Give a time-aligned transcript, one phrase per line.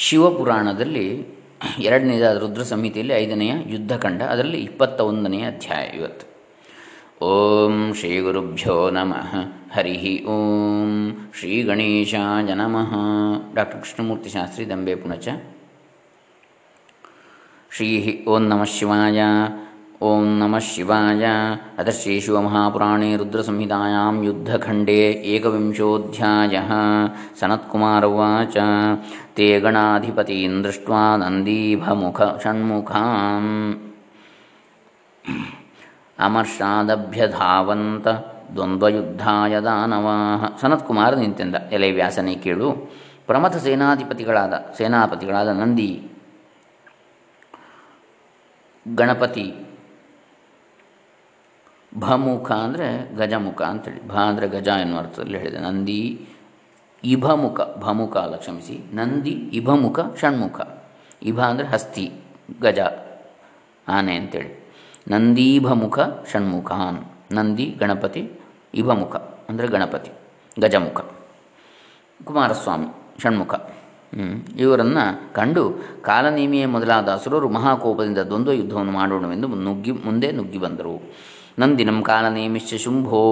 [0.00, 1.26] ಶಿವಪುರಾಣದಲ್ಲಿ
[1.78, 6.28] ಎರಡನೇದಾದ ರುದ್ರ ಸಂಹಿತೆಯಲ್ಲಿ ಐದನೆಯ ಯುದ್ಧಖಂಡ, ಅದರಲ್ಲಿ ಇಪ್ಪತ್ತ ಒಂದನೆಯ ಅಧ್ಯಾಯ ಇವತ್ತು.
[7.24, 9.34] ಓಂ ಶ್ರೀ ಗುರುಭ್ಯೋ ನಮಃ.
[9.72, 11.30] ಹರಿ ಓಂ.
[11.38, 12.94] ಶ್ರೀ ಗಣೇಶಾಯ ನಮಃ.
[13.54, 15.28] ಡಾಕ್ಟರ್ ಕೃಷ್ಣಮೂರ್ತಿ ಶಾಸ್ತ್ರಿ ದಂಬೆ ಪುಣಚ.
[17.70, 19.22] ಶ್ರೀ ಓಂ ನಮಃ ಶಿವಾಯ.
[20.00, 21.22] ಓಂ नमः शिवाय
[21.80, 24.98] अथ श्रीशिवमहापुराणे रुद्रसंहितायां युद्धखण्डे
[25.32, 26.70] एकविंशोऽध्यायः
[27.40, 28.56] सनत्कुमार उवाच
[29.36, 33.52] ते गणाधिपतीन् दृष्ट्वा नन्दीभमुख षण्मुखान्
[36.18, 38.06] ಅಮರ್ಷಾದಭ್ಯಧಾವಂತ
[38.54, 42.68] ದ್ವಂದ್ವಯುದ್ಧಾಯ ದಾನವಾಹ ಸನತ್ಕುಮಾರ ನಿಂತೆಂದ ಎಲೆ ವ್ಯಾಸನೆ ಕೇಳು
[43.28, 45.90] ಪ್ರಮಥ ಸೇನಾಧಿಪತಿಗಳಾದ ಸೇನಾಪತಿಗಳಾದ ನಂದಿ
[48.86, 49.46] ಗಣಪತಿ
[51.94, 54.08] ಭಮುಖ ಅಂದರೆ ಗಜಮುಖ ಅಂತೇಳಿ.
[54.08, 55.58] ಭ ಅಂದರೆ ಗಜ ಎನ್ನುವ ಅರ್ಥದಲ್ಲಿ ಹೇಳಿದೆ.
[55.58, 56.28] ನಂದಿ
[57.04, 58.78] ಇಭಮುಖ, ಭಮುಖ ಅಲ್ಲ, ಕ್ಷಮಿಸಿ.
[58.94, 60.60] ನಂದಿ ಇಭಮುಖ, ಷಣ್ಮುಖ.
[61.22, 62.12] ಇಭ ಅಂದರೆ ಹಸ್ತಿ,
[62.62, 62.78] ಗಜ,
[63.88, 64.68] ಆನೆ ಅಂತೇಳಿ.
[65.10, 65.98] ನಂದೀಭಮುಖ
[66.32, 66.98] ಷಣ್ಮುಖಾನ್
[67.32, 68.40] ನಂದಿ ಗಣಪತಿ,
[68.74, 69.16] ಇಭಮುಖ
[69.48, 70.10] ಅಂದರೆ ಗಣಪತಿ,
[70.60, 71.00] ಗಜಮುಖ.
[72.24, 73.54] ಕುಮಾರಸ್ವಾಮಿ, ಷಣ್ಮುಖ.
[74.58, 75.62] ಇವರನ್ನು ಕಂಡು
[76.02, 80.94] ಕಾಲನೀಮಿಯೇ ಮೊದಲಾದ ಅಸುರರು ಮಹಾಕೋಪದಿಂದ ದ್ವಂದ್ವ ಯುದ್ಧವನ್ನು ಮಾಡೋಣವೆಂದು ನುಗ್ಗಿ, ಮುಂದೆ ನುಗ್ಗಿ ಬಂದರು.
[81.58, 83.22] ನಂದಿನಂ ಕಾಲನೇಮಿಶ್ಚ ಶುಂಭೋ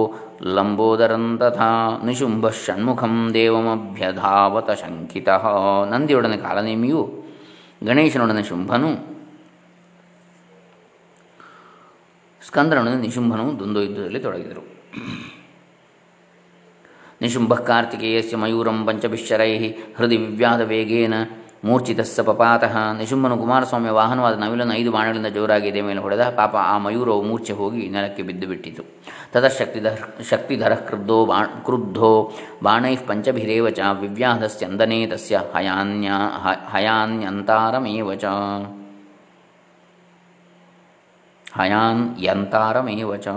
[0.41, 1.69] ಲಂಬೋದರಂತಥಾ
[2.05, 5.29] ನಿಶುಂಭ ಷಣ್ಮುಖಂ ದೇವಮಭ್ಯಧಾವತ ಶಂಕಿತ
[5.89, 7.01] ನಂದಿಯೊಡನೆ ಕಾಲನೇಮಿಯು
[7.83, 8.89] ಗಣೇಶನೊಡನೆ ಶುಂಭನು
[12.47, 14.63] ಸ್ಕಂದನೊಡನೆ ನಿಶುಂಭನು ದ್ವಂದ್ವ ಯುದ್ಧದಲ್ಲಿ ತೊಡಗಿದರು.
[17.21, 19.51] ನಿಶುಂಭ ಕಾರ್ತಿಕೇಯಸ್ಯ ಮಯೂರಂ ಪಂಚಭಿಶ್ಚರೈ
[19.97, 21.13] ಹೃದಯ ವಿವ್ಯಾಧ ವೇಗೇನ
[21.65, 22.93] ಮೂರ್ಛಿತಸ್ಸ ಪಪಾತಃ.
[22.97, 27.89] ನಿಶುಂಬನು ಕುಮಾರಸ್ವಾಮಿಯ ವಾಹನವಾದ ನವಿಲನ್ನು ಐದು ಬಾಣಗಳಿಂದ ಜೋರಾಗಿ ಎದೆ ಮೇಲೆ ಹೊಡೆದ ಪಾಪ ಆ ಮಯೂರವು ಮೂರ್ಛೆ ಹೋಗಿ
[27.89, 28.83] ನೆಲಕ್ಕೆ ಬಿದ್ದು ಬಿಟ್ಟಿತು.
[29.33, 29.97] ತತಃಶಕ್ತಿಧರ
[30.29, 32.31] ಶಕ್ತಿಧರ ಕ್ರುದ್ಧೋ ಬಾಣ, ಕ್ರುದ್ಧೋ
[32.63, 33.79] ಬಾಣೈಃ ಪಂಚಭಿರೇವ ಚ
[35.09, 36.11] ತಸ್ಯ ಹಯಾನ್ಯ
[36.71, 38.25] ಹಯಾನ್ಯಂತಾರಮೇವ ಚ.
[41.55, 43.27] ಹಯಾನ್ ಯಂತಾರಮೇವ ಚ.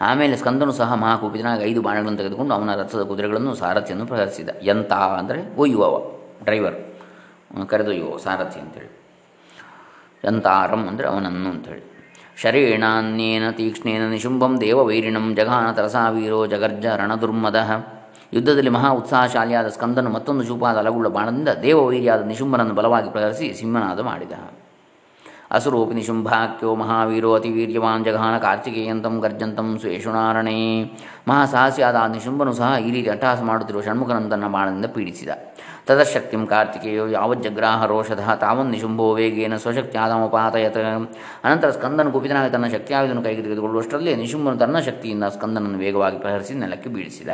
[0.00, 6.17] ಆಮೇಲೆ ಸ್ಕಂದನು ಸಹ ಮಹಾಕೂಪಿತನಾಗಿ ಐದು ಬಾಣಗಳನ್ನು ತೆಗೆದುಕೊಂಡು ಅವನ ರಥದ ಕುದುರೆಗಳನ್ನು ಸಾರಥಿಯನ್ನು ಪ್ರದರ್ಶಿಸಿದ ಯಂತ ಅಂದರೆ ಒಯ್ಯುವವ.
[6.46, 6.78] ಡ್ರೈವರ್.
[7.70, 8.90] ಕರೆದೊಯ್ಯೋ ಸಾರಥಿ ಅಂತೇಳಿ.
[10.26, 11.84] ಯಂತಾರಂ ಅಂದರೆ ಅವನನ್ನು ಅಂಥೇಳಿ
[12.42, 17.58] ಶರೇಣಾನ್ಯೇನ ತೀಕ್ಷ್ಣೇನ ನಿಶುಂಭಂ ದೇವವೈರಿಣಂ ಜಘಾನ ತರಸಾವೀರೋ ಜಗರ್ಜ ರಣದುರ್ಮದ.
[18.36, 24.34] ಯುದ್ಧದಲ್ಲಿ ಮಹಾ ಉತ್ಸಾಹಶಾಲಿಯಾದ ಸ್ಕಂದನು ಮತ್ತೊಂದು ಚೂಪಾದ ಅಲಗುಳ್ಳ ಬಾಣದಿಂದ ದೇವವೈರಿಯಾದ ನಿಶುಂಭನನ್ನು ಬಲವಾಗಿ ಪ್ರದರ್ಶಿಸಿ ಸಿಂಹನಾದ ಮಾಡಿದ.
[25.50, 30.56] ಅಸುರೋಪಿ ನಿಶುಂಭಾಕ್ಯೋ ಮಹಾವೀರೋ ಅತಿವೀರ್ಯವಾನ್ ಜಘಾನ ಕಾರ್ತಿಕೇಯಂತಂ ಗರ್ಜಂತಂ ಸ್ವೇಷುಣಾರಣೇ
[31.28, 35.30] ಮಹಾಸಾಹಸಿಯಾದ ನಿಶುಂಭನು ಸಹ ಈ ರೀತಿ ಅಟ್ಟಹಾಸ ಮಾಡುತ್ತಿರುವ ಷಣ್ಮುಖನನ್ನು ತನ್ನ ಬಾಣದಿಂದ ಪೀಡಿಸಿದ।
[35.88, 40.76] ತದಶಕ್ತಿಂ ಕಾರ್ತಿಕೇಯೋ ಯಾವಜ್ಜಗ್ರಾಹ ರೋಷಧ ತಾವನ್ ನಿಶುಂಭೋ ವೇಗೇನ ಸ್ವಶಕ್ತಿ ಆದಮಪಾತಯತ್
[41.44, 47.30] ಅನಂತರ ಸ್ಕಂದನ ಕುಪಿತನಾಗಿ ತನ್ನ ಶಕ್ತಿಯಾಯುಧನ್ನು ಕೈಗೆ ತೆಗೆದುಕೊಳ್ಳುವಷ್ಟರಲ್ಲಿ ನಿಶುಂಭನು ತನ್ನ ಶಕ್ತಿಯಿಂದ ಸ್ಕಂದನನ್ನು ವೇಗವಾಗಿ ಪ್ರಹರಿಸಿ ನೆಲಕ್ಕೆ ಬೀಳಿಸಿದ।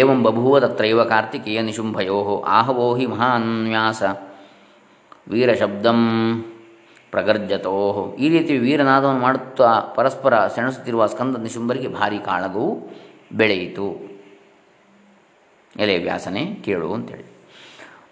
[0.00, 2.18] ಏವಂ ಬಭೂವ ತತ್ರೈವ ಕಾರ್ತಿಕೇಯ ನಿಶುಂಭಯೋ,
[2.58, 4.02] ಆಹವೋ ಹಿ ಮಹಾನ್ಯಾಸ।
[5.28, 6.00] ವೀರಶಬ್ದಂ
[7.10, 12.88] ಪ್ರಗರ್ಜತೋ ಈ ರೀತಿ ವೀರನಾದವನ್ನು ಮಾಡುತ್ತಾ ಪರಸ್ಪರ ಸೆಣಸುತ್ತಿರುವ ಸ್ಕಂದ ನಿಶುಂಬರಿಗೆ ಭಾರಿ ಕಾಳಗವು
[13.32, 14.12] ಬೆಳೆಯಿತು.
[15.76, 17.24] ಎಲೆ ವ್ಯಾಸನೆ ಕೇಳು ಅಂತೇಳಿ.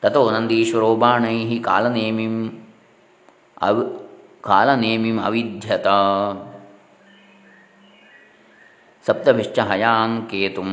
[0.02, 2.66] ತಥೋ ನಂದೀಶ್ವರೋ ಬಾಣೈ ಕಾಲನೇಮಿಂ
[3.62, 4.08] ಅವ್
[4.42, 5.86] ಕಾಲನೇಮಿಂ ಅವಿಧ್ಯತ.
[9.06, 10.70] ಸಪ್ತಭಿಶ್ಚ ಹಯಾನ್ ಕೇತುಂ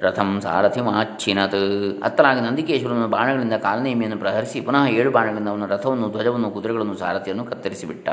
[0.00, 1.54] ರಥಂ ಸಾರಥಿಮಾಚ್ಛಿನತ್
[2.02, 8.08] ಅತ್ತಲಾಗಿ ನಂದಿಕೇಶ್ವರನು ಬಾಣಗಳಿಂದ ಕಾಲನೇಮಿಯನ್ನು ಪ್ರಹರಿಸಿ ಪುನಃ ಏಳು ಬಾಣಗಳಿಂದ ಅವನ ರಥವನ್ನು, ಧ್ವಜವನ್ನು, ಕುದುರೆಗಳನ್ನು, ಸಾರಥಿಯನ್ನು ಕತ್ತರಿಸಿಬಿಟ್ಟ.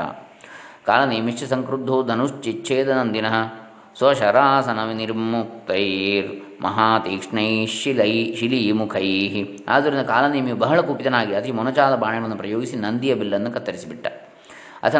[0.86, 3.26] ಕಾಲನೇಮಿಶ್ಚ ಸಂಕ್ರುದ್ಧೋ ಧನುಶ್ಚಿಚ್ಛೇದ ನಂದಿನ
[3.98, 6.62] ಸ್ವಶರಾಸನ ನಿರ್ಮುಕ್ತೈರ್.
[6.62, 9.10] ಮಹಾತೀಕ್ಷ್ಣೈ ಶಿಲೈ ಶಿಲೀಮುಖೈ.
[9.68, 14.06] ಆದ್ದರಿಂದ ಕಾಲನೇಮಿಯು ಬಹಳ ಕುಪಿತನಾಗಿ ಅತಿ ಮೊನಚಾದ ಬಾಣಗಳನ್ನು ಪ್ರಯೋಗಿಸಿ ನಂದಿಯ ಬಿಲ್ಲನ್ನು ಕತ್ತರಿಸಿಬಿಟ್ಟ.
[14.82, 14.94] ಅಥ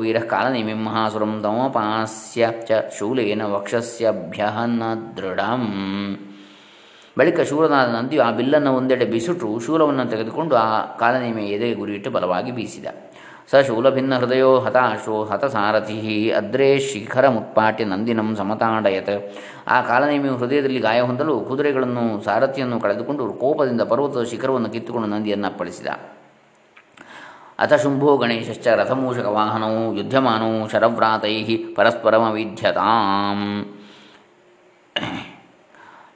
[0.00, 4.82] ವೀರ ಕಾಲನೇಮಿಂ ಮಹಾಸುರಂ ತಮೋಪಾಸ್ಯ ಚ ಶೂಲೇನ ವಕ್ಷಸ್ಯಭ್ಯಹನ
[5.16, 5.64] ದೃಢಂ
[7.18, 12.86] ಬಳಿಕ ಶೂರನಾದ ನಂದಿಯು ಆ ಬಿಲ್ಲನ್ನು ಒಂದೆಡೆ ಬಿಸುಟು ಶೂಲವನ್ನು ತೆಗೆದುಕೊಂಡು ಆ ಕಾಲನಿಮಿ ಎದೆಗೆ ಗುರಿಯಿಟ್ಟು ಬಲವಾಗಿ ಬೀಸಿದ.
[13.50, 19.34] ಸ ಶೂಲಭಿನ್ನ ಹೃದಯೋ ಹತಾಶೋ ಹತಸಾರಥಿ ಅದ್ರೇ ಶಿಖರ ಮುತ್ಪಾಟ್ಯ ನಂದಿನಂ ಸಮತಾಡಯತ್.
[19.68, 25.86] ಆ ಕಾಲನೇಮಿಯು ಹೃದಯದಲ್ಲಿ ಗಾಯ ಹೊಂದಲು ಕುದುರೆಗಳನ್ನು ಸಾರಥಿಯನ್ನು ಕಳೆದುಕೊಂಡು ಕೋಪದಿಂದ ಪರ್ವತದ ಶಿಖರವನ್ನು ಕಿತ್ತುಕೊಂಡು ನಂದಿಯನ್ನು ಅಪ್ಪಳಿಸಿದ.
[27.58, 31.34] ಅಥ ಶುಂಭೋ ಗಣೇಶಶ್ಚ ರಥಮೂಷಕವಾಹನೌ ಯುಧ್ಯಮಾನೌ ಶರವ್ರಾತೈ
[31.76, 33.40] ಪರಸ್ಪರಮವಿಧ್ಯತಾಂ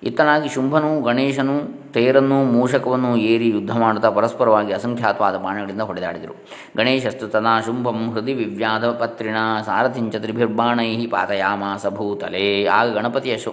[0.09, 1.55] ಇತ್ತನಾಗಿ ಶುಂಭನು ಗಣೇಶನು
[1.93, 6.35] ತೇರನ್ನು ಮೂಷಕವನ್ನು ಏರಿ ಯುದ್ಧ ಮಾಡುತ್ತಾ ಪರಸ್ಪರವಾಗಿ ಅಸಂಖ್ಯಾತವಾದ ಬಾಣಗಳಿಂದ ಹೊಡೆದಾಡಿದರು.
[6.77, 9.37] ಗಣೇಶಸ್ತು ತದಾ ಶುಂಭಂ ಹೃದಯ ವಿವ್ಯಾಧ ಪತ್ರಿಣ
[9.67, 13.53] ಸಾರಥಿಂಚ ತ್ರಿಭಿರ್ಬಾಣೈ ಪಾತಯಾಮಾಸ ಭೂತಲೆ ಆಗ ಗಣಪತಿಯ ಶು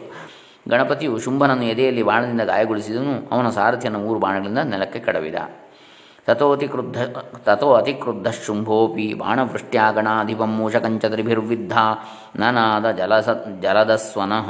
[0.69, 3.15] ಗಣಪತಿಯು ಶುಂಭನನ್ನು ಎದೆಯಲ್ಲಿ ಬಾಣದಿಂದ ಗಾಯಗೊಳಿಸಿದನು.
[3.31, 5.35] ಅವನ ಸಾರಥಿಯನ್ನು ಮೂರು ಬಾಣಗಳಿಂದ ನೆಲಕ್ಕೆ ಕಡವಿದ.
[6.27, 6.97] ತಥೋತಿ ಕ್ರುದ್ಧ
[7.45, 11.73] ತಥೋ ಅತಿಕ್ರುದ್ಧ ಶುಂಭೋಪಿ ಬಾಣವೃಷ್ಟ್ಯಾಗಣಾಧಿಪಂ ಮೂಷಕಂಚ ತ್ರಿಭಿರ್ವಿದ್ಧ
[12.35, 13.29] ನನಾದ ಜಲಸ
[13.61, 14.49] ಜಲದಸ್ವನಃ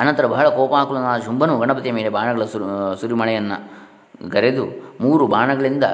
[0.00, 2.66] ಅನಂತರ ಬಹಳ ಕೋಪಾಕುಲನಾದ ಶುಂಭನು ಗಣಪತಿಯ ಮೇಲೆ ಬಾಣಗಳ ಸುರು,
[3.00, 3.58] ಸುರಿಮಳೆಯನ್ನು
[4.28, 4.64] ಗರೆದು
[5.00, 5.84] ಮೂರು ಬಾಣಗಳಿಂದ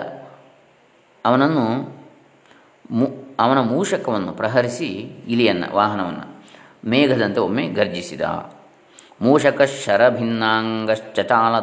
[1.25, 1.65] ಅವನನ್ನು
[3.41, 4.89] ಅವನ ಮೂಷಕವನ್ನು ಪ್ರಹರಿಸಿ
[5.29, 6.27] ಇಲಿಯನ್ನು ವಾಹನವನ್ನು
[6.89, 8.23] ಮೇಘದಂತೆ ಒಮ್ಮೆ ಗರ್ಜಿಸಿದ.
[9.21, 9.61] ಮೂಷಕ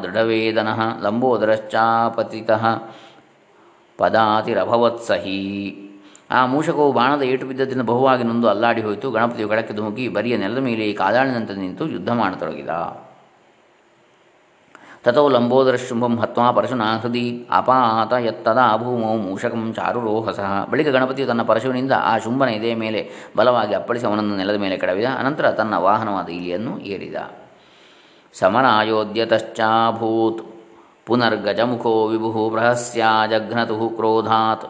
[0.04, 2.52] ದೃಢವೇದನಃ ಲಂಬೋದರಶ್ಚಾಪತಿತ
[3.98, 5.42] ಪದಾತಿರಭವತ್ಸಹಿ.
[6.32, 9.12] ಆ ಮೂಷಕವು ಬಾಣದ ಏಟು ಬಿದ್ದದಿಂದ ಬಹುವಾಗಿ ನೊಂದು ಅಲ್ಲಾಡಿ ಹೋಯಿತು.
[9.12, 12.70] ಗಣಪತಿಯು ಗಡಕ್ಕೆ ಧುಮುಕಿ ಬರಿಯ ನೆಲದ ಮೇಲೆ ಕಾದಾಳಿನಂತೆ ನಿಂತು ಯುದ್ಧ ಮಾಡತೊಡಗಿದ.
[15.04, 20.40] ತಥೋ ಲಂಬೋದರ ಶುಂಭಂ ಹತ್ವಾ ಪರಶುನಾ ಹೃದಿ ಅಪಾತ ಎತ್ತದ ಅಭೂಮೌ ಮೂಷಕಂ ಚಾರುರೋಹಸ.
[20.72, 25.06] ಬಳಿಕ ಗಣಪತಿಯು ತನ್ನ ಪರಶುವಿನಿಂದ ಆ ಶುಂಭನ ಎದೆಯ ಮೇಲೆ ಬಲವಾಗಿ ಅಪ್ಪಳಿಸಿ ಅವನನ್ನು ನೆಲದ ಮೇಲೆ ಕೆಡವಿದ.
[25.20, 27.16] ಅನಂತರ ತನ್ನ ವಾಹನವಾದ ಇಲಿಯನ್ನು ಏರಿದ.
[28.40, 30.42] समनायोद्यतश्चाभूत्।
[31.08, 34.66] पुनर्गजमुखो विभुः बृहस्या जघ्नतुः क्रोधात्।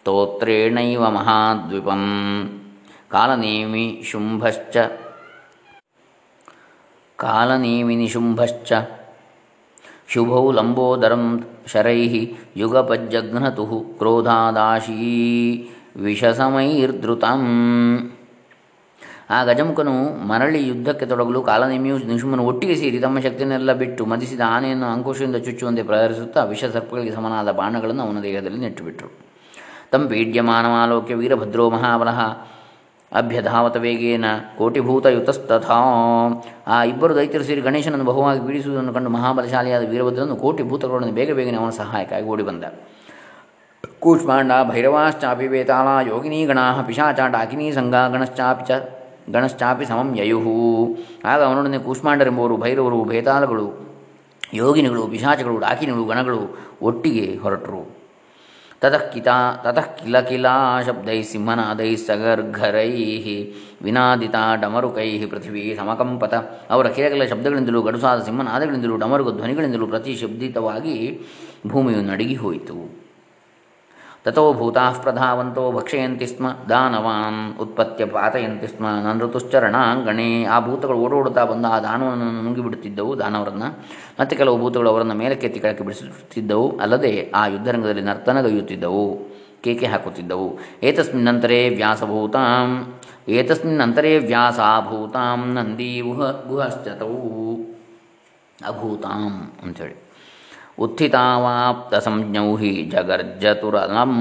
[0.00, 2.02] स्तोत्रेणैव महाद्विपं
[3.10, 4.90] कालनेमिशुम्भश्च
[7.18, 8.86] कालनेमिनिशुम्भश्च
[10.08, 12.26] शुभौ लम्बोदरं शरैः
[12.56, 18.17] युगपज्जघ्नतुः क्रोधादाशी। विषसमैर्द्रुतम्।
[19.30, 19.94] ಆ ಗಜಮುಖನು
[20.26, 26.44] ಮರಳಿ ಯುದ್ಧಕ್ಕೆ ತೊಡಗಲು ಕಾಲನೇಮಿಯು ನಿಶುಮನು ಒಟ್ಟಿಗೆ ಸೇರಿ ತಮ್ಮ ಶಕ್ತಿಯನ್ನೆಲ್ಲ ಬಿಟ್ಟು ಮದಿಸಿದ ಆನೆಯನ್ನು ಅಂಕುಶದಿಂದ ಚುಚ್ಚುವಂತೆ ಪ್ರಹರಿಸುತ್ತಾ
[26.44, 29.08] ವಿಷಸರ್ಪಗಳಿಗೆ ಸಮನಾದ ಬಾಣಗಳನ್ನು ಅವನ ದೇಹದಲ್ಲಿ ನೆಟ್ಟುಬಿಟ್ರು.
[29.90, 32.20] ತಂ ಪೀಡ್ಯಮಾನಮಾಲೋಕ್ಯ ವೀರಭದ್ರೋ ಮಹಾಬಲಃ
[33.12, 34.24] ಅಭ್ಯಧಾವತ ವೇಗೇನ
[34.58, 35.76] ಕೋಟಿಭೂತಯುತಸ್ತಥಾ
[36.66, 41.70] ಆ ಇಬ್ಬರು ದೈತ್ಯರು ಸೇರಿ ಗಣೇಶನನ್ನು ಬಹುವಾಗಿ ಪೀಡಿಸುವುದನ್ನು ಕಂಡು ಮಹಾಬಲಶಾಲಿಯಾದ ವೀರಭದ್ರನು ಕೋಟಿ ಭೂತಗಳನ್ನು ಬೇಗ ಬೇಗನೆ ಅವನ
[41.70, 42.64] ಸಹಾಯಕ್ಕಾಗಿ ಓಡಿ ಬಂದ
[43.98, 48.72] ಕೂಷ್ಮಾಂಡ ಭೈರವಾಶ್ಚಾಪಿ ವೇತಾಳ ಯೋಗಿನೀ ಗಣಾ ಪಿಶಾಚ ಡಾಕಿನೀ ಸಂಗಾ ಗಣಶ್ಚಾಪಿ ಚ
[49.32, 50.96] ಗಣಶ್ಚಾಪಿ ಸಮಂ ಯಯುಹು.
[51.24, 53.88] ಆಗ ಅವನೊಡನೆ ಕೂಷ್ಮಾಂಡರೆಂಬುವರು ಭೈರವರು ಭೇತಾಲಗಳು
[54.54, 57.98] ಯೋಗಿನಿಗಳು, ಪಿಶಾಚಗಳು, ಡಾಕಿನಿಗಳು, ಗಣಗಳು ಒಟ್ಟಿಗೆ ಹೊರಟರು.
[58.80, 59.32] ತತಃ ಕಿತಾ
[59.64, 62.90] ತತಃ ಕಿಲ ಕಿಲಾ ಶಬ್ದೈ ಸಿಂಹನಾದೈ ಸಗರ್ಘರೈ
[63.82, 66.34] ವಿನಾದಿತ ಡಮರುಕೈ ಪೃಥ್ವಿ ಸಮಕಂಪತ.
[66.70, 71.20] ಅವರ ಕಿಲಕಿಲ ಶಬ್ದಗಳಿಂದಲೂ, ಗಡುಸಾದ ಸಿಂಹನಾದಗಳಿಂದಲೂ, ಡಮರುಗ ಧ್ವನಿಗಳಿಂದಲೂ ಪ್ರತಿಶಬ್ದಿತವಾಗಿ
[71.66, 72.97] ಭೂಮಿಯು ನಡುಗಿ ಹೋಯಿತು.
[74.28, 81.78] ತಥೋ ಭೂತಾ ಪ್ರಧಾವಂತೋ ಭಕ್ಷಯಂತಿ ಸ್ಮ ದಾನವಾನ್ ಉತ್ಪತ್ತಿಯ ಪಾತಯಂತಿ ಸ್ಮ ನೃತುಶ್ಚರಣಾಂಗಣೆ ಆ ಭೂತಗಳು ಓಡೋಡುತ್ತಾ ಬಂದ ಆ
[81.78, 83.68] ದಾನವನ್ನು ನುಂಗಿಬಿಡುತ್ತಿದ್ದವು ದಾನವರನ್ನು।
[84.20, 89.06] ಮತ್ತು ಕೆಲವು ಭೂತಗಳು ಅವರನ್ನು ಮೇಲಕ್ಕೆತ್ತಿ ಕೆಳಕ್ಕೆ ಬಿಡಿಸುತ್ತಿದ್ದವು, ಅಲ್ಲದೆ ಆ ಯುದ್ಧರಂಗದಲ್ಲಿ ನರ್ತನಗೈಯುತ್ತಿದ್ದವು
[89.64, 92.94] ಕೇಕೆ ಹಾಕುತ್ತಿದ್ದವು। ಏತಸ್ಮಿನ್ನಂತರೇ ವ್ಯಾಸಭೂತಾಂ,
[93.28, 97.22] ಏತಸ್ಮಿನ್ನಂತರೇ ವ್ಯಾಸಾಭೂತಾಂ ನಂದಿ ಗುಹ ಗುಹಶ್ಚತವು
[98.66, 100.07] ಅಭೂತಾಂ ಅಂಥೇಳಿ।
[100.78, 104.12] ಉತ್ಥಿತಾವಾಪ್ತ ಸಂಜ್ಞೌಹಿ ಜಗರ್ಜತುರಲಂ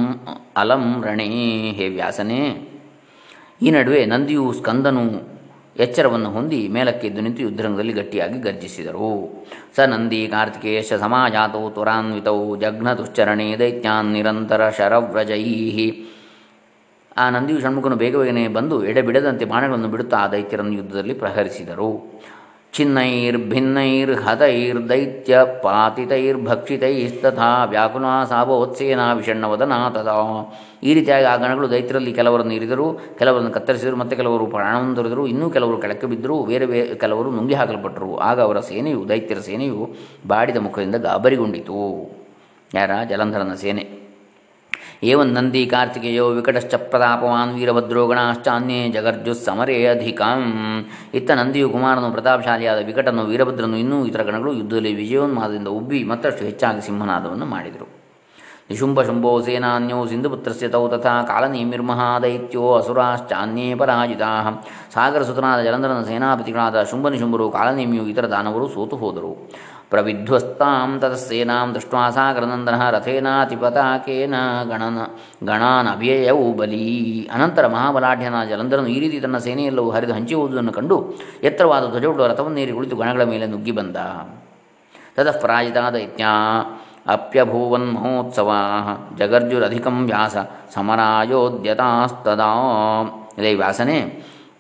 [0.58, 1.28] ಅಲಂ ರಣೇ
[1.78, 2.44] ಹೇ ವ್ಯಾಸನೇ.
[3.62, 5.04] ಈ ನಡುವೆ ನಂದಿಯು ಸ್ಕಂದನು
[5.80, 9.10] ಎಚ್ಚರವನ್ನು ಹೊಂದಿ ಮೇಲಕ್ಕೆದ್ದು ನಿಂತು ಯುದ್ಧರಂಗದಲ್ಲಿ ಗಟ್ಟಿಯಾಗಿ ಗರ್ಜಿಸಿದರು.
[9.76, 15.44] ಸ ನಂದಿ ಕಾರ್ತಿಕೇಶ ಸಮಾಜಾತೌ ತ್ವರಾನ್ವಿತೌ ಜಘ್ನದುಶ್ಚರಣೆ ದೈತ್ಯಾನ್ ನಿರಂತರ ಶರವ್ರಜೈ
[17.18, 21.92] ಆ ನಂದಿಯು ಷಣ್ಮುಖನು ಬೇಗ ಬೇಗನೆ ಬಂದು ಎಡೆಬಿಡದಂತೆ ಬಾಣಗಳನ್ನು ಬಿಡುತ್ತಾ ಆ ದೈತ್ಯರನ್ನು ಯುದ್ಧದಲ್ಲಿ ಪ್ರಹರಿಸಿದರು.
[24.90, 30.54] ದೈತ್ಯ ಪಾತಿತೈರ್ಭಕ್ಷಿತೈಸ್ತಥಾ ವ್ಯಾಕುನಾ ಸಾಭವತ್ಸೇನ ವಿಷಣ್ಣವದನ ತದಾ.
[30.84, 35.78] ಈ ರೀತಿಯಾಗಿ ಆ ಗಣಗಳು ದೈತ್ಯರಲ್ಲಿ ಕೆಲವರನ್ನು ಇರಿದರು ಕೆಲವರನ್ನು ಕತ್ತರಿಸಿದರು, ಮತ್ತು ಕೆಲವರು ಪ್ರಾಣವನ್ನು ದೊರೆದರು ಇನ್ನೂ ಕೆಲವರು
[35.78, 38.18] ಕೆಳಕ್ಕೆ ಬಿದ್ದರು, ಬೇರೆ ಬೇರೆ ಕೆಲವರು ನುಂಗಿ ಹಾಕಲ್ಪಟ್ಟರು.
[38.18, 39.90] ಆಗ ಅವರ ಸೇನೆಯು, ದೈತ್ಯರ ಸೇನೆಯು
[40.28, 42.12] ಬಾಡಿದ ಮುಖದಿಂದ ಗಾಬರಿಗೊಂಡಿತು.
[42.74, 42.92] ಯಾರ?
[43.10, 44.07] ಜಲಂಧರನ ಸೇನೆ.
[45.04, 48.04] ಏವನ್ ನಂದಿ ಕಾರ್ತಿಕೇಯೋ ವಿಕಟಶ್ಚ ಪ್ರತಾಪವಾನ್ ವೀರಭದ್ರೋ
[48.94, 50.42] ಜಗರ್ಜು ಸಮರೇ ಅಧಿಕಂ
[51.14, 57.46] ಇತ್ತ ನಂದಿಯು ಕುಮಾರನು ಪ್ರತಾಪಶಾಲಿಯಾದ ವಿಕಟನು ವೀರಭದ್ರನು ಇನ್ನೂ ಇತರ ಗಣಗಳು ಯುದ್ಧದಲ್ಲಿ ವಿಜಯೋನ್ಮಾದದಿಂದ ಉಬ್ಬಿ ಮತ್ತಷ್ಟು ಹೆಚ್ಚಾಗಿ ಸಿಂಹನಾದವನ್ನು
[57.46, 57.88] ಮಾಡಿದರು.
[58.70, 64.64] ನಿಶುಂಭ ಶುಂಭೋ ಸೇನಾನ್ಯೋ ಸಿಂಧುಪುತ್ರಸ್ಯ ತೌ ತಥಾ ಕಾಲನೇಮಿರ್ಮಹಾದೈತ್ಯೋ ಅಸುರಾಶ್ಚಾನ್ಯೇ ಪರಾಜಿತಾ।
[64.94, 69.50] ಸಾಗರಸುತನಾದ ಜಲಂಧರನ ಸೇನಾಪತಿಗಳಾದ ಶುಂಭನಿಶುಂಭರು ಕಾಲನೇಮಿಯು ಇತರ ದಾನವರು ಸೋತು ಹೋದರು।
[69.90, 74.36] ಪ್ರವಿಧ್ವಸ್ತಾಂ ತತಸ್ಸೇನಾಂ ದೃಷ್ಟ್ವಾ ಸಾಗರನಂದನ ರಥೇನಾತಿಪತಾಕೇನ
[74.70, 74.98] ಗಣನ
[75.46, 76.88] ಗಣಾನವ್ಯಯವು ಬಲಿ.
[77.34, 80.36] ಅನಂತರ ಮಹಾಬಲಾಢ್ಯನ ಜಲಂಧರನು ಈ ರೀತಿ ತನ್ನ ಸೇನೆಯೆಲ್ಲವೂ ಹರಿದು ಹಂಚಿ
[80.74, 80.98] ಕಂಡು
[81.44, 83.98] ಎತ್ತರವಾದ ಧ್ವಜವುಳ್ಳ ರಥವನ್ನೇರಿ ಕುಳಿತು ಗಣಗಳ ಮೇಲೆ ನುಗ್ಗಿ ಬಂದ.
[85.16, 86.26] ತತಃ ಪರಾಜಿತ ದೈತ್ಯ
[87.08, 88.52] ಅಪ್ಯಭೂವನ್ ಮಹೋತ್ಸವ
[89.18, 90.38] ಜಗರ್ಜುರಧಿಕಂ ವ್ಯಾಸ
[90.74, 92.50] ಸಮರಾಯೋದ್ಯತಾಸ್ತದಾ.
[93.38, 94.00] ಇದೇ ವ್ಯಾಸನೇ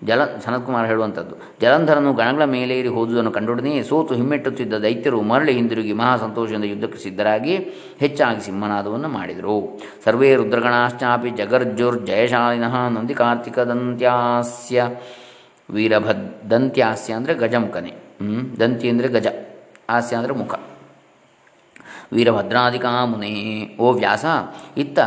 [0.02, 6.68] ಜಲ, ಸನತ್ಕುಮಾರ್ ಹೇಳುವಂಥದ್ದು ಜಲಂಧರನು ಗಣಗಳ ಮೇಲೇರಿ ಹೋದುದನ್ನು ಕಂಡೊಡನೆ ಸೋತು ಹಿಮ್ಮೆಟ್ಟುತ್ತಿದ್ದ ದೈತ್ಯರು ಮರಳಿ ಹಿಂದಿರುಗಿ ಮಹಾ ಸಂತೋಷದಿಂದ
[6.72, 7.56] ಯುದ್ಧಕ್ಕೆ ಸಿದ್ಧರಾಗಿ
[8.04, 9.58] ಹೆಚ್ಚಾಗಿ ಸಿಂಹನಾದವನ್ನು ಮಾಡಿದರು.
[10.06, 14.86] ಸರ್ವೇ ರುದ್ರಗಣಾಶ್ಚಾಪಿ ಜಗರ್ಜುರ್ ಜಯಶಾಲಿನಃ ನಂದಿ ಕಾರ್ತಿಕ ದಂತ್ಯಾಸ್ಯ
[15.70, 17.94] ವೀರಭದ್ ದಂತ್ಯಾಸ್ಯ ಅಂದರೆ ಗಜಮುಖನೆ.
[18.62, 19.28] ದಂತಿ ಅಂದರೆ ಗಜ
[19.92, 20.54] ಹಾಸ್ಯ ಅಂದರೆ ಮುಖ.
[22.16, 23.34] ವೀರಭದ್ರಾಧಿಕಾ ಮುನೇ
[23.86, 24.26] ಓ ವ್ಯಾಸ,
[24.84, 25.00] ಇತ್ತ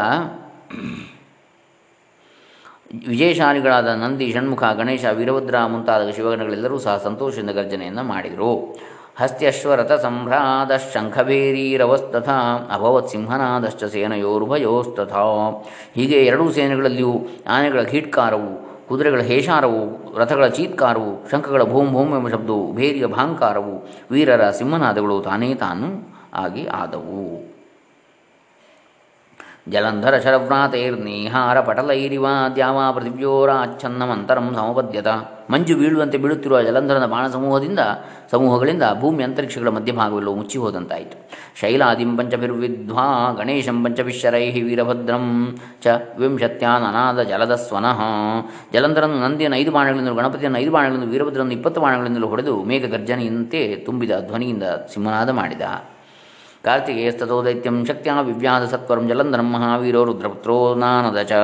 [3.09, 8.79] ವಿಜಯಶಾಲಿಗಳಾದ ನಂದಿ, ಷಣ್ಮುಖ, ಗಣೇಶ, ವೀರಭದ್ರ ಮುಂತಾದ ಶಿವಗಣಗಳೆಲ್ಲರೂ ಸಹ ಸಂತೋಷದಿಂದ ಗರ್ಜನೆಯನ್ನು ಮಾಡಿದರು.
[9.21, 15.51] ಹಸ್ತ್ಯಶ್ವರಥ ಸಂಭ್ರಾದ ಶಂಖಭೇರೀರವಸ್ತಥಾ ಅಭವತ್ ಸಿಂಹನಾದಶ್ಚ ಸೇನೆಯೋರುಭಯೋಸ್ತಥಾ.
[15.95, 19.83] ಹೀಗೆ ಎರಡೂ ಸೇನೆಗಳಲ್ಲಿಯೂ ಆನೆಗಳ ಕೀಟ್ಕಾರವು ಕುದುರೆಗಳ ಹೇಷಾರವು,
[20.19, 27.50] ರಥಗಳ ಚೀತ್ಕಾರವು, ಶಂಖಗಳ ಭೂಮ್ ಭೂಮ್ ಎಂಬ ಶಬ್ದವು, ಭೇರಿಯ ಭಾಂಕಾರವು, ವೀರರ ಸಿಂಹನಾದಗಳು ತಾನೇ ತಾನು ಆಗಿ ಆದವು.
[29.73, 35.09] ಜಲಂಧರ ಶರವ್ರಾತೈರ್ನೇಹಾರ ಪಟಲೈರಿವ ದ್ಯಾವ ಪೃಥಿವ್ಯೋರಾಚ್ಛನ್ನಮಂತರಂ ಸಮಪದ್ಯತ.
[35.53, 37.81] ಮಂಜು ಬೀಳುವಂತೆ ಬೀಳುತ್ತಿರುವ ಜಲಂಧರನ ಬಾಣ ಸಮೂಹದಿಂದ
[38.31, 41.17] ಸಮೂಹಗಳಿಂದ ಭೂಮಿ ಅಂತರಿಕ್ಷಗಳ ಮಧ್ಯಭಾಗವೆಲ್ಲವೂ ಮುಚ್ಚಿ ಹೋದಂತಾಯಿತು.
[41.61, 43.07] ಶೈಲಾದಿಂ ಪಂಚಭಿರ್ವಿದ್ವಾ
[43.39, 45.27] ಗಣೇಶಂ ಪಂಚವಿಶ್ವರೈ ವೀರಭದ್ರಂ
[45.85, 48.01] ಚ ವಿಂಶತ್ಯಾನನಾದ ಜಲದ ಸ್ವನಃ
[48.75, 54.63] ಜಲಂಧರನ ನಂದಿಯನ್ನು ಐದು ಬಾಣಗಳಿಂದಲೂ ಗಣಪತಿಯನ್ನು ಐದು ಬಾಣಗಳಿಂದ ವೀರಭದ್ರನ್ನು ಇಪ್ಪತ್ತು ಬಾಣಗಳಿಂದಲೂ ಹೊಡೆದು ಮೇಘ ಗರ್ಜನೆಯಂತೆ ತುಂಬಿದ ಧ್ವನಿಯಿಂದ
[54.95, 55.63] ಸಿಂಹನಾದ ಮಾಡಿದ.
[56.65, 61.37] ಕಾರ್ತಿಕೇಯಸ್ತೋ ದೈತ್ಯಂ ಶಕ್ತಿಯ ವಿವ್ಯಾಧ ಸತ್ವರಂ ಜಲಂಧರಂ ಮಹಾವೀರೋ ರುದ್ರಪುತ್ರೋ ನಾನದ ಚ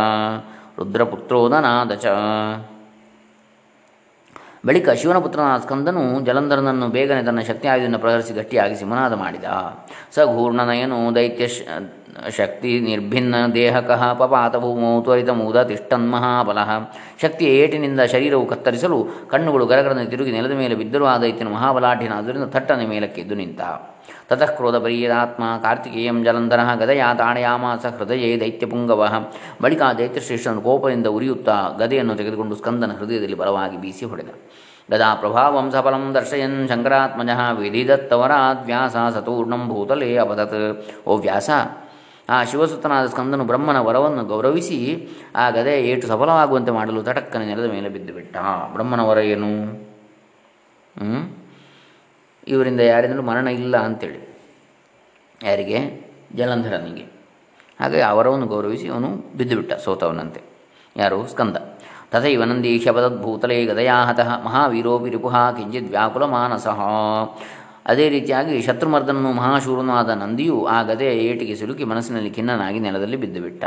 [0.79, 2.07] ರುದ್ರಪುತ್ರೋ ನನಾದ ಚ
[4.67, 9.49] ಬಳಿಕ ಶಿವನ ಪುತ್ರನಾದ ಸ್ಕಂದನು ಜಲಂಧರನನ್ನು ಬೇಗನೆ ತನ್ನ ಶಕ್ತಿಯಾಯುಧವನ್ನು ಪ್ರಹರಿಸಿ ಗಟ್ಟಿಯಾಗಿಸಿ ಮನಾದ ಮಾಡಿದ.
[10.15, 11.47] ಸ ಘೂರ್ಣನಯನು ದೈತ್ಯ
[12.39, 16.71] ಶಕ್ತಿ ನಿರ್ಭಿನ್ನ ದೇಹಕಃ ಪಪಾತ ಭೂಮೌ ತ್ವರಿತ ಮೂದ ತಿಷ್ಟನ್ ಮಹಾಬಲಃ.
[17.23, 18.99] ಶಕ್ತಿಯ ಏಟಿನಿಂದ ಶರೀರವು ಕತ್ತರಿಸಲು
[19.33, 23.61] ಕಣ್ಣುಗಳು ಗರಗರನೆ ತಿರುಗಿ ನೆಲದ ಮೇಲೆ ಬಿದ್ದರೂ ಆ ದೈತ್ಯನು ಮಹಾಬಲಾಢ್ಯನಾದ್ದರಿಂದ ಥಟ್ಟನೆ ಮೇಲಕ್ಕೆ ಎದ್ದು ನಿಂತ.
[24.31, 29.09] ತತಃ ಕ್ರೋಧಪರ್ಯದಾತ್ಮ ಕಾರ್ತಿಕೇಯಂ ಜಲಂಧರ ಗದೆಯ ತಾಣಯಾಮಾಸ ಹೃದಯೇ ದೈತ್ಯಪುಂಗವ
[29.63, 34.33] ಬಳಿಕ ದೈತ್ಯಶ್ರೇಷ್ಠನು ಕೋಪದಿಂದ ಉರಿಯುತ್ತಾ ಗದೆಯನ್ನು ತೆಗೆದುಕೊಂಡು ಸ್ಕಂದನ ಹೃದಯದಲ್ಲಿ ಬಲವಾಗಿ ಬೀಸಿ ಹೊಡೆದ।
[34.91, 40.61] ಗದಾ ಪ್ರಭಾವಂ ಸಫಲಂ ದರ್ಶಯನ್ ಶಂಕರಾತ್ಮಜ ವಿಧಿದತ್ತವರಾದ್ ವ್ಯಾಸ ಸತೂರ್ಣಂ ಭೂತಲೇ ಅಪದತ್
[41.07, 41.51] ಓ ವ್ಯಾಸ,
[42.29, 44.79] ಆ ಶಿವಸುತನಾದ ಸ್ಕಂದನು ಬ್ರಹ್ಮನ ವರವನ್ನು ಗೌರವಿಸಿ,
[45.37, 48.37] ಆ ಗದೆ ಏಟು ಸಫಲವಾಗುವಂತೆ ಮಾಡಲು ತಟಕ್ಕನೆ ನೆಲದ ಮೇಲೆ ಬಿದ್ದುಬಿಟ್ಟ।
[48.73, 49.53] ಬ್ರಹ್ಮನ ಏನು?
[52.49, 54.39] ಇವರಿಂದ ಯಾರಿಂದಲೂ ಮರಣ ಇಲ್ಲ ಅಂತೇಳಿ.
[55.45, 56.07] ಯಾರಿಗೆ?
[56.37, 57.03] ಜಲಂಧರನಿಗೆ.
[57.81, 60.41] ಹಾಗೆ ಅವರವನ್ನು ಗೌರವಿಸಿ ಅವನು ಬಿದ್ದುಬಿಟ್ಟ ಸೋತವನಂತೆ.
[60.97, 61.27] ಯಾರು?
[61.27, 61.57] ಸ್ಕಂದ.
[62.13, 66.81] ತಥೈವ ನಂದೀಶಪದದ್ಭೂತಲೇ ಗದಯಾ ಹತಃ ಮಹಾವೀರೋಪಿ ರಿಪುಹ ಕಿಂಚಿತ್ ವ್ಯಾಕುಲ ಮಾನಸಃ
[67.87, 73.65] ಅದೇ ರೀತಿಯಾಗಿ ಶತ್ರುಮರ್ದನನು ಮಹಾಶೂರನೂ ಆದ ನಂದಿಯು ಆ ಗದೆಯ ಏಟಿಗೆ ಸಿಲುಕಿ ಮನಸ್ಸಿನಲ್ಲಿ ಖಿನ್ನನಾಗಿ ನೆಲದಲ್ಲಿ ಬಿದ್ದುಬಿಟ್ಟ.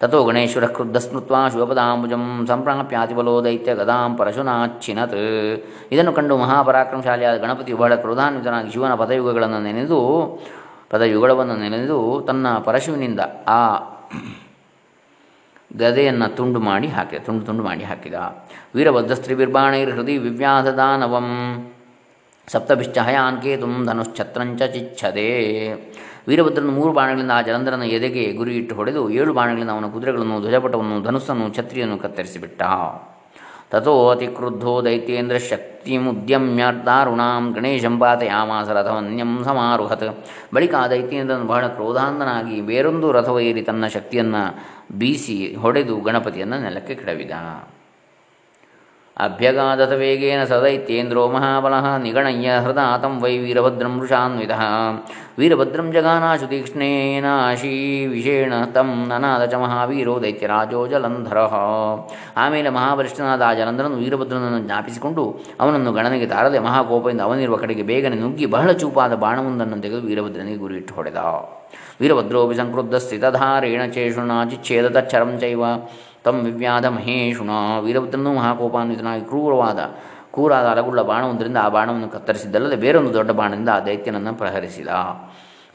[0.00, 5.16] ತಥೋ ಗಣೇಶ್ವರ ಕ್ರುದ್ಧ ಸ್ಮೃತ್ವ ಶಿವಪದಾಂಬುಜಂ ಸಂಪ್ರಾಪ್ಯಾತಿಬಲೋ ದೈತ್ಯ ಗದಾಂ ಪರಶುನಾಚ್ಛಿನತ್
[5.92, 9.98] ಇದನ್ನು ಕಂಡು ಮಹಾಪರಾಕ್ರಮಶಾಲಿಯಾದ ಗಣಪತಿಯು ಬಹಳ ಕ್ರೋಧಾನ್ವಿತನಾಗಿ ಶಿವನ ಪದಯುಗಗಳನ್ನು ನೆನೆದು
[10.90, 13.60] ಪದಯುಗಳವನ್ನು ನೆನೆದು ತನ್ನ ಪರಶುವಿನಿಂದ ಆ
[15.76, 18.14] ಗದೆಯನ್ನು ತುಂಡು ಮಾಡಿ ಹಾಕಿದ, ತುಂಡು ತುಂಡು ಮಾಡಿ ಹಾಕಿದ.
[18.74, 21.28] ವೀರಭದ್ರಸ್ತ್ರಿಬಿರ್ಬಾಣೈರ್ ಹೃದಯ ವಿವ್ಯಾಧದಾನವಂ
[22.48, 23.88] ಸಪ್ತಭಿಶ್ಚ ಹಯಾನ್ ಕೇತುಂ
[24.72, 25.30] ಚಿಚ್ಛದೆ.
[26.28, 31.98] ವೀರಭದ್ರನು ಮೂರು ಬಾಣಗಳಿಂದ ಆ ಜಲಂಧರನ ಎದೆಗೆ ಗುರಿಯಿಟ್ಟು ಹೊಡೆದು ಏಳು ಬಾಣಗಳಿಂದ ಅವನ ಕುದುರೆಗಳನ್ನು, ಧ್ವಜಪಟವನ್ನು, ಧನುಸ್ಸನ್ನು, ಛತ್ರಿಯನ್ನು
[31.98, 32.62] ಕತ್ತರಿಸಿಬಿಟ್ಟ.
[33.70, 40.24] ತಥೋ ಅತಿಕ್ರುದ್ಧೋ ದೈತ್ಯೇಂದ್ರ ಶಕ್ತಿಮುದ್ಯಮ್ಯ ದಾರುಣಾಂ ಗಣೇಶಂ ಪಾತಯಾಮಾಸ ರಥವನ್ಯಂ ಸಮಾರುಹತ್.
[40.54, 44.58] ಬಳಿಕ ಆ ದೈತ್ಯೇಂದ್ರನು ಬಹಳ ಕ್ರೋಧಾಂಧನಾಗಿ ಬೇರೊಂದು ರಥವೇರಿ ತನ್ನ ಶಕ್ತಿಯನ್ನು
[44.98, 47.30] ಬೀಸಿ ಹೊಡೆದು ಗಣಪತಿಯನ್ನು ನೆಲಕ್ಕೆ ಕೆಡವಿದ.
[49.16, 54.50] ಅಭ್ಯಗಾದತ ವೇಗೇನ ಸದೈತ್ಯೇಂದ್ರೋ ಮಹಾಬಲಃ ನಿಗಣಯ್ಯ ಹೃದಾತಂ ವೈ ವೀರಭದ್ರಂ ವೃಷಾನ್ವಿತ
[55.38, 57.72] ವೀರಭದ್ರಂ ಜಗಾನಾಶು ತೀಕ್ಷ್ಣೇನಾಶೀ
[58.06, 61.38] ವಿಷೇಣ ತಂ ನನಾದ ಚ ಮಹಾವೀರೋ ದೈತ್ಯರಾಜೋ ಜಲಂಧರ.
[62.36, 65.24] ಆಮೇಲೆ ಮಹಾಬಲಿಷ್ಠನಾದ ಆ ಜಲಂಧರನು ವೀರಭದ್ರನನ್ನು ಜ್ಞಾಪಿಸಿಕೊಂಡು
[65.60, 71.16] ಅವನನ್ನು ಗಣನೆಗೆ ತಾರದೆ ಮಹಾಕೋಪದಿಂದ ಅವನಿರುವ ಕಡೆಗೆ ಬೇಗನೆ ನುಗ್ಗಿ ಬಹಳ ಚೂಪಾದ ಬಾಣವೊಂದನ್ನು ತೆಗೆದು ವೀರಭದ್ರನಿಗೆ ಗುರಿಯಿಟ್ಟು ಹೊಡೆದ.
[72.00, 75.62] ವೀರಭದ್ರೋಪಿ ಸಂಕ್ರುದ್ಧ ಸ್ಥಿತಧಾರೇಣ ಚೇಷುಣಾಚಿಚ್ಛೇದ ತಚ್ಚರಂ ಚೈವ.
[76.24, 77.50] ತಂ ವಿವ್ಯಾಧ ಮಹೇಶುಣ.
[77.84, 79.80] ವೀರಭದ್ರನೂ ಮಹಾಕೋಪಾನ್ವಿತನಾಗಿ ಕ್ರೂರವಾದ
[80.34, 84.88] ಕೂರಾದ ಅಲಗುಳ್ಳ ಬಾಣವೊಂದರಿಂದ ಆ ಬಾಣವನ್ನು ಕತ್ತರಿಸಿದ್ದಲ್ಲದೆ ಬೇರೊಂದು ದೊಡ್ಡ ಬಾಣದಿಂದ ಆ ದೈತ್ಯನನ್ನು ಪ್ರಹರಿಸಿದ.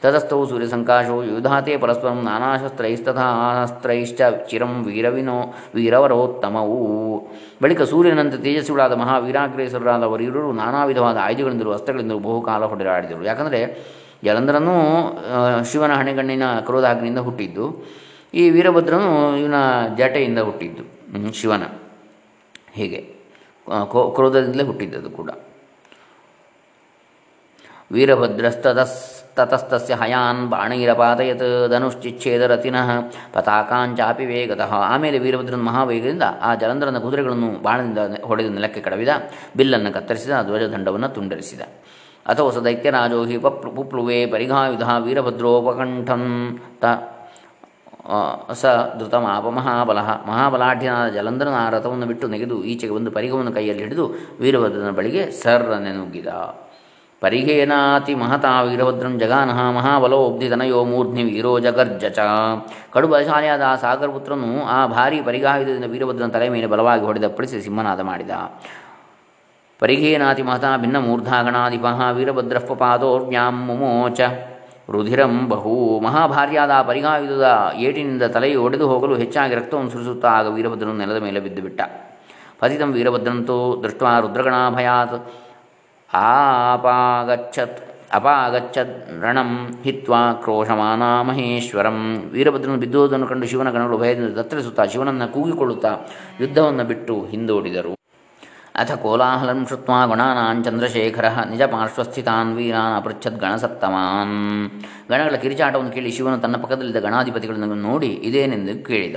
[0.02, 5.36] ತತಸ್ಥೌ ಸೂರ್ಯಸಂಕಾಶವು ಯುಧಾತೆ ಪರಸ್ಪರಂ ನಾನಾಶಸ್ತ್ರೈಸ್ತಥಾಸ್ತ್ರೈಶ್ಚ ಚಿರಂ ವೀರವಿನೋ
[5.74, 6.80] ವೀರವರೋತ್ತಮವು.
[7.62, 13.22] ಬಳಿಕ ಸೂರ್ಯನಂತೆ ತೇಜಸ್ವಿಗಳಾದ ಮಹಾವೀರಾಗ್ರೇಸರಾದ ವರೀರರು ನಾನಾ ವಿಧವಾದ ಆಯುಧಗಳಿಂದಲೂ ಅಸ್ತ್ರಗಳಿಂದಲೂ ಬಹುಕಾಲ ಹೊಡೆದಾಡಿದರು.
[13.24, 13.60] ಯಾಕಂದರೆ
[14.24, 14.76] ಜಲಂಧರನೂ
[15.70, 17.66] ಶಿವನ ಹಣೆಗಣ್ಣಿನ ಕ್ರೋಧಾಗ್ನಿಯಿಂದ ಹುಟ್ಟಿದ್ದು.
[18.40, 19.10] ಈ ವೀರಭದ್ರನು
[19.42, 19.54] ಇವನ
[19.98, 20.82] ಜಟೆಯಿಂದ ಹುಟ್ಟಿದ್ದು
[21.40, 21.62] ಶಿವನ.
[22.78, 23.00] ಹೀಗೆ
[24.14, 25.30] ಕ್ರೋಧದಿಂದಲೇ ಹುಟ್ಟಿದ್ದದು ಕೂಡ.
[27.92, 32.88] ವೀರಭದ್ರಸ್ತತಸ್ತತಸ್ತಸ್ಯ ಹಯಾನ್ ಬಾಣೈರಪಾತಯತ್ ಧನುಶ್ಚಿಚ್ಛೇದರತಿನಃ
[33.32, 34.92] ಪತಾಕಾಂಚಾಪಿ ವೇಗತಃ.
[34.92, 39.08] ಆಮೇಲೆ ವೀರಭದ್ರನ ಮಹಾವೇಗದಿಂದ ಆ ಜಲಂಧರನ ಕುದುರೆಗಳನ್ನು ಬಾಣದಿಂದ ಹೊಡೆದು ನೆಲಕ್ಕೆ ಕಡವಿದ,
[39.56, 41.60] ಬಿಲ್ಲನ್ನು ಕತ್ತರಿಸಿದ, ಧ್ವಜದಂಡವನ್ನು ತುಂಡರಿಸಿದ.
[42.26, 46.84] ಅಥವಾ ದೈತ್ಯರಾಜೋ ಹಿ ಪಪ್ಲು ಪುಪ್ಲುವೆ ಪರಿಘಾಯುಧ ವೀರಭದ್ರೋಪಕಂಠಂ ತ
[48.60, 48.66] ಸ
[48.98, 54.06] ಧೃತಮಾಪ ಮಹಾಬಲ ಮಹಾಬಲಾಢ್ಯನಾದ ಜಲಂಧರನ ಆ ರಥವನ್ನು ಬಿಟ್ಟು ನೆಗೆದು ಈಚೆಗೆ ಒಂದು ಪರಿಗವನ್ನು ಕೈಯಲ್ಲಿ ಹಿಡಿದು
[54.40, 56.28] ವೀರಭದ್ರನ ಬಳಿಗೆ ಸರ್ರನೆ ನುಗ್ಗಿದ
[57.22, 62.24] ಪರಿಘೇನಾತಿ ಮಹತಾ ವೀರಭದ್ರಂ ಜಗಾನಃ ಮಹಾಬಲೋಬ್ಧಿತನಯೋ ಮೂರ್ಧ್ನಿ ವೀರೋ ಜಗರ್ಜಚ ಚ
[62.94, 68.30] ಕಡು ಬಲಶಾಲಿಯಾದ ಆ ಸಾಗರಪುತ್ರನು ಆ ಭಾರಿ ಪರಿಗಾಯುಧದಿಂದ ವೀರಭದ್ರನ ತಲೆ ಮೇಲೆ ಬಲವಾಗಿ ಹೊಡೆದಪ್ಪಳಿಸಿ ಸಿಂಹನಾದ ಮಾಡಿದ.
[69.80, 71.86] ಪರಿಘೇನಾತಿ ಮಹತಾ ಭಿನ್ನ ಮೂರ್ಧಾಗಣಾಧಿಪ
[72.18, 74.20] ವೀರಭದ್ರಪ್ಪಾದೋರ್ವ್ಯಾಂ ಮುಮೋಚ.
[74.88, 81.40] ರುಧಿರಂ ಬಹು ಮಹಾಭಾರ್ಯಾದ ಪರಿಗಾಯುಧದ ಏಟಿನಿಂದ ತಲೆಯು ಒಡೆದು ಹೋಗಲು ಹೆಚ್ಚಾಗಿ ರಕ್ತವನ್ನು ಸುರಿಸುತ್ತಾ ಆಗ ವೀರಭದ್ರನು ನೆಲದ ಮೇಲೆ
[81.40, 81.80] ಬಿದ್ದು ಬಿಟ್ಟ
[82.60, 85.16] ಪತಿತಂ ವೀರಭದ್ರಂತೂ ದೃಷ್ಟ ರುದ್ರಗಣಾಭಯಾತ್.
[86.10, 87.80] ಆಪಾಗಚ್ಚತ್
[88.12, 89.50] ಅಪಾಗಚ್ಚರಣಂ
[89.84, 91.98] ಹಿತ್ವಾ ಕ್ರೋಶಮಾನ ಮಹೇಶ್ವರಂ.
[92.32, 95.92] ವೀರಭದ್ರನು ಬಿದ್ದುವುದನ್ನು ಕಂಡು ಶಿವನ ಗಣಗಳು ಭಯದಿಂದ ದತ್ತರಿಸುತ್ತಾ ಶಿವನನ್ನು ಕೂಗಿಕೊಳ್ಳುತ್ತಾ
[96.40, 97.95] ಯುದ್ಧವನ್ನು ಬಿಟ್ಟು ಹಿಂದೋಡಿದರು.
[98.80, 104.34] ಅಥ ಕೋಲಾಹಲಂ ಶ್ರುತ್ವಾ ಗಣಾನಾನ್ ಚಂದ್ರಶೇಖರ ನಿಜ ಪಾರ್ಶ್ವಸ್ಥಿತಾನ್ ವೀರಾನ್ ಅಪೃಚ್ಛದ್ ಗಣಸತ್ತಮಾನ್
[105.10, 109.16] ಗಣಗಳ ಕಿರಿಚಾಟವನ್ನು ಕೇಳಿ ಶಿವನು ತನ್ನ ಪಕ್ಕದಲ್ಲಿದ್ದ ಗಣಾಧಿಪತಿಗಳನ್ನು ನೋಡಿ ಇದೇನೆಂದು ಕೇಳಿದ।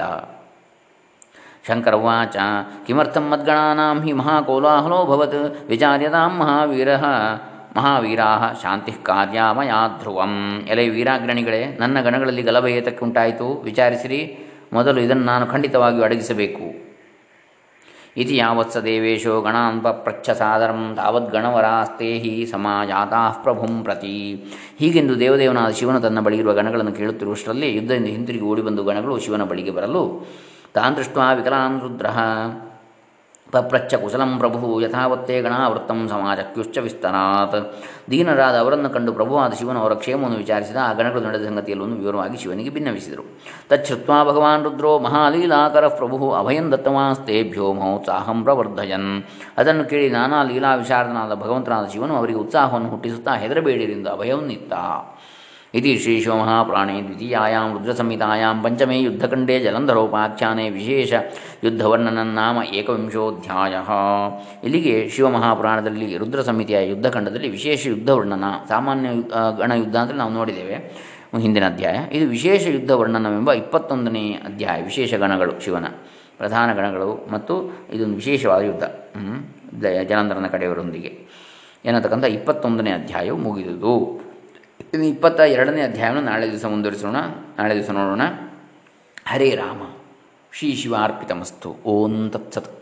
[1.68, 2.38] ಶಂಕರವಾಚ
[2.88, 6.90] ಕಿಮರ್ಥಂ ಮದ್ಗಣಾನಾಂ ಹಿ ಮಹಾಕೋಲಾಹಲೋಭವತ್ ವಿಚಾರ್ಯತಾಂ ಮಹಾವೀರ,
[7.78, 12.72] ಮಹಾವೀರಾ ಶಾಂತಿ ಕಾರ್ಯ ಮಯಾ ಧ್ರುವಂ। ಎಲೆ ವೀರಾಗ್ರಣಿಗಳೇ, ನನ್ನ ಗಣಗಳಲ್ಲಿ ಗಲಭೆ
[13.64, 14.22] ವಿಚಾರಿಸಿರಿ,
[14.74, 16.89] ಮೊದಲು ಇದನ್ನು ನಾನು ಖಂಡಿತವಾಗಿಯೂ ಅಡಗಿಸಬೇಕು।
[18.18, 24.44] ಇತಿ ಯಾವತ್ಸ ದೇವೇಶೋ ಗಣಾನ್ ಪಪ್ರಚ್ಛ ಸಾದರಂ ತಾವದ್ಗಣವರಾಸ್ತೆ ಹಿ ಸಮಾಜಾತಾ ಪ್ರಭುಂ ಪ್ರತಿ
[24.80, 30.28] ಹೀಗೆಂದು ದೇವದೇವನಾದ ಶಿವನು ತನ್ನ ಬಳಿ ಇರುವ ಗಣಗಳನ್ನು ಕೇಳುತ್ತಿರುವಷ್ಟರಲ್ಲಿ ಯುದ್ಧದಿಂದ ಹಿಂತಿರುಗಿ ಓಡಿಬಂದು ಗಣಗಳು ಶಿವನ ಬಳಿಗೆ ಬರಲು.
[30.74, 31.82] ತಾನ್ ದೃಷ್ಟ ವಿಕಲಾನ್
[33.52, 37.58] ಪಪ್ರಚ್ಛ ಕುಶಲಂ ಪ್ರಭು ಯಥಾವತ್ತೇ ಗಣಾವೃತ್ತಂ ಸಮಾಜಕ್ಯುಶ್ಚ ವಿಸ್ತರಾತ್.
[38.12, 43.24] ದೀನರಾದ ಅವರನ್ನು ಕಂಡು ಪ್ರಭುವಾದ ಶಿವನು ಅವರ ಕ್ಷೇಮವನ್ನು ವಿಚಾರಿಸಿದ, ಆ ಗಣಗಳು ನಡೆದ ಸಂಗತಿಯಲ್ಲೊಂದು ವಿವರವಾಗಿ ಶಿವನಿಗೆ ಭಿನ್ನವಿಸಿದರು.
[43.70, 49.24] ತಚ್ಛ್ರುತ್ವಾ ಭಗವಾನ್ ರುದ್ರೋ ಮಹಾಲೀಲಾಕರ ಪ್ರಭು ಅಭಯಂ ದತ್ತಮಾಸ್ತೇಭ್ಯೋ ಮಹೋತ್ಸಾಹಂ ಪ್ರವರ್ಧಯನ್.
[49.58, 54.74] ಅದನ್ನು ಕೇಳಿ ನಾನಾ ಲೀಲಾ ವಿಶಾರದನಾದ ಭಗವಂತನಾದ ಶಿವನು ಅವರಿಗೆ ಉತ್ಸಾಹವನ್ನು ಹುಟ್ಟಿಸುತ್ತಾ ಹೆದರಬೇಡಿರಿಂದ ಅಭಯವನ್ನಿತ್ತ.
[55.75, 61.13] इति श्रीशिवमहापुराणे द्वितीयायां रुद्रसंहितायां पञ्चमे युद्धखण्डे जलन्धरोपाख्याने ವಿಶೇಷ
[61.65, 63.75] ಯುದ್ಧವರ್ಣನನ್ನಾಮ ಏಕವಿಂಶೋಧ್ಯಾಯ
[64.65, 69.11] ಇಲ್ಲಿಗೆ ಶಿವಮಹಾಪುರಾಣದಲ್ಲಿ ರುದ್ರ ಸಂಹಿತೆಯ ಯುದ್ಧಖಂಡದಲ್ಲಿ ವಿಶೇಷ ಯುದ್ಧವರ್ಣನ ಸಾಮಾನ್ಯ
[69.59, 70.79] ಗಣ ಯುದ್ಧ ಅಂದರೆ ನಾವು ನೋಡಿದ್ದೇವೆ
[71.43, 75.87] ಹಿಂದಿನ ಅಧ್ಯಾಯ ಇದು ವಿಶೇಷ ಯುದ್ಧ ವರ್ಣನವೆಂಬ ಇಪ್ಪತ್ತೊಂದನೇ ಅಧ್ಯಾಯ ವಿಶೇಷ ಗಣಗಳು ಶಿವನ
[76.39, 77.55] ಪ್ರಧಾನ ಗಣಗಳು ಮತ್ತು
[77.93, 78.85] ಇದೊಂದು ವಿಶೇಷವಾದ ಯುದ್ಧ
[80.11, 81.13] ಜಲಂಧರನ ಕಡೆಯವರೊಂದಿಗೆ
[81.85, 83.95] ಏನತಕ್ಕಂಥ ಇಪ್ಪತ್ತೊಂದನೇ ಅಧ್ಯಾಯವು ಮುಗಿದುದು
[84.94, 87.16] ಇನ್ನು ಇಪ್ಪತ್ತ ಎರಡನೇ ಅಧ್ಯಾಯವನ್ನು ನಾಳೆ ದಿವಸ ಮುಂದುವರಿಸೋಣ.
[87.58, 88.22] ನಾಳೆ ದಿವಸ ನೋಡೋಣ.
[89.28, 89.82] ಹರೇ ರಾಮ.
[90.54, 91.76] ಶ್ರೀ ಶಿವಾರ್ಪಿತಮಸ್ತು.
[91.86, 92.79] ಓಂ ತತ್ಸತ್.